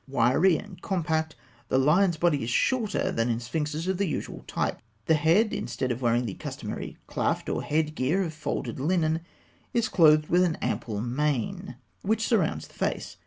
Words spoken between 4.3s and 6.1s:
type. The head, instead of